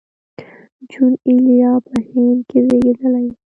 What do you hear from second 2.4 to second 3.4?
کې زېږېدلی و